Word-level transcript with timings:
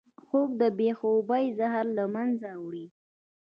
خوب 0.25 0.49
د 0.61 0.63
بې 0.77 0.89
خوبۍ 0.99 1.45
زهر 1.59 1.85
له 1.97 2.05
منځه 2.15 2.49
وړي 2.63 2.85